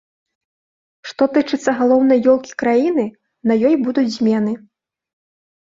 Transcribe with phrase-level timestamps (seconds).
[1.09, 3.05] Што тычыцца галоўнай ёлкі краіны,
[3.47, 4.59] на ёй будуць змены.